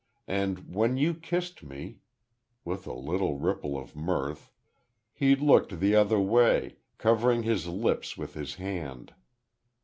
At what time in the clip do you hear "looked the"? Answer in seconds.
5.35-5.93